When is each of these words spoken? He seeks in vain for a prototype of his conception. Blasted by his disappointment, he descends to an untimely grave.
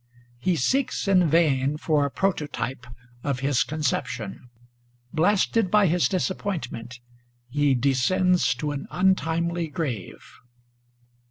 He 0.39 0.55
seeks 0.55 1.07
in 1.07 1.29
vain 1.29 1.77
for 1.77 2.03
a 2.03 2.09
prototype 2.09 2.87
of 3.23 3.41
his 3.41 3.61
conception. 3.63 4.49
Blasted 5.13 5.69
by 5.69 5.85
his 5.85 6.09
disappointment, 6.09 6.99
he 7.49 7.75
descends 7.75 8.55
to 8.55 8.71
an 8.71 8.87
untimely 8.89 9.67
grave. 9.67 10.25